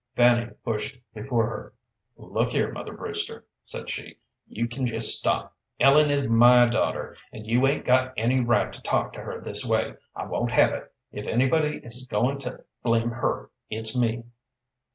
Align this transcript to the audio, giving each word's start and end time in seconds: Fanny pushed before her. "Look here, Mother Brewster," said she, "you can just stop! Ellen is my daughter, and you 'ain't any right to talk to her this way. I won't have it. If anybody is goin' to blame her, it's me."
Fanny 0.15 0.49
pushed 0.65 0.97
before 1.13 1.45
her. 1.45 1.73
"Look 2.17 2.53
here, 2.53 2.71
Mother 2.71 2.91
Brewster," 2.93 3.45
said 3.61 3.87
she, 3.87 4.17
"you 4.47 4.67
can 4.67 4.87
just 4.87 5.15
stop! 5.15 5.55
Ellen 5.79 6.09
is 6.09 6.27
my 6.27 6.65
daughter, 6.65 7.15
and 7.31 7.45
you 7.45 7.67
'ain't 7.67 7.87
any 8.17 8.39
right 8.39 8.73
to 8.73 8.81
talk 8.81 9.13
to 9.13 9.21
her 9.21 9.39
this 9.39 9.63
way. 9.63 9.93
I 10.15 10.25
won't 10.25 10.53
have 10.53 10.71
it. 10.73 10.91
If 11.11 11.27
anybody 11.27 11.81
is 11.83 12.07
goin' 12.07 12.39
to 12.39 12.63
blame 12.81 13.11
her, 13.11 13.51
it's 13.69 13.95
me." 13.95 14.23